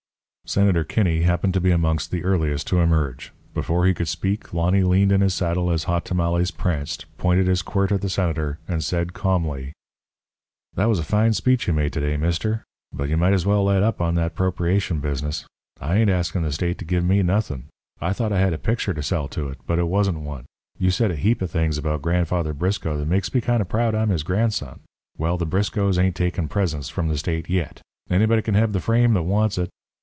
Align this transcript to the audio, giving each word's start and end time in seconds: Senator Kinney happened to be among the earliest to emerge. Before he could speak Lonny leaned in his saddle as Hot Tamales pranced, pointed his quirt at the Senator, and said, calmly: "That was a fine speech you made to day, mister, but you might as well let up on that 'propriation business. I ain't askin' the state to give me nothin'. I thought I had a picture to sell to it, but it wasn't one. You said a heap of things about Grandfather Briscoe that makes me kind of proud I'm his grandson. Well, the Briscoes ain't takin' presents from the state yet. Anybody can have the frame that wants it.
Senator 0.47 0.83
Kinney 0.83 1.21
happened 1.21 1.53
to 1.53 1.61
be 1.61 1.71
among 1.71 1.97
the 2.09 2.25
earliest 2.25 2.67
to 2.67 2.81
emerge. 2.81 3.31
Before 3.53 3.85
he 3.85 3.93
could 3.93 4.09
speak 4.09 4.53
Lonny 4.53 4.83
leaned 4.83 5.13
in 5.13 5.21
his 5.21 5.33
saddle 5.33 5.71
as 5.71 5.85
Hot 5.85 6.03
Tamales 6.03 6.51
pranced, 6.51 7.05
pointed 7.17 7.47
his 7.47 7.61
quirt 7.61 7.89
at 7.89 8.01
the 8.01 8.09
Senator, 8.09 8.59
and 8.67 8.83
said, 8.83 9.13
calmly: 9.13 9.71
"That 10.75 10.89
was 10.89 10.99
a 10.99 11.03
fine 11.05 11.31
speech 11.31 11.67
you 11.67 11.73
made 11.73 11.93
to 11.93 12.01
day, 12.01 12.17
mister, 12.17 12.65
but 12.91 13.07
you 13.07 13.15
might 13.15 13.31
as 13.31 13.45
well 13.45 13.63
let 13.63 13.81
up 13.81 14.01
on 14.01 14.15
that 14.15 14.35
'propriation 14.35 14.99
business. 14.99 15.45
I 15.79 15.95
ain't 15.95 16.09
askin' 16.09 16.43
the 16.43 16.51
state 16.51 16.77
to 16.79 16.85
give 16.85 17.05
me 17.05 17.23
nothin'. 17.23 17.67
I 18.01 18.11
thought 18.11 18.33
I 18.33 18.39
had 18.41 18.51
a 18.51 18.57
picture 18.57 18.93
to 18.93 19.01
sell 19.03 19.29
to 19.29 19.47
it, 19.47 19.59
but 19.65 19.79
it 19.79 19.87
wasn't 19.87 20.19
one. 20.19 20.43
You 20.77 20.91
said 20.91 21.11
a 21.11 21.15
heap 21.15 21.41
of 21.41 21.49
things 21.49 21.77
about 21.77 22.01
Grandfather 22.01 22.51
Briscoe 22.53 22.97
that 22.97 23.07
makes 23.07 23.33
me 23.33 23.39
kind 23.39 23.61
of 23.61 23.69
proud 23.69 23.95
I'm 23.95 24.09
his 24.09 24.23
grandson. 24.23 24.81
Well, 25.17 25.37
the 25.37 25.47
Briscoes 25.47 25.97
ain't 25.97 26.17
takin' 26.17 26.49
presents 26.49 26.89
from 26.89 27.07
the 27.07 27.17
state 27.17 27.49
yet. 27.49 27.79
Anybody 28.09 28.41
can 28.41 28.55
have 28.55 28.73
the 28.73 28.81
frame 28.81 29.13
that 29.13 29.23
wants 29.23 29.57
it. 29.57 29.69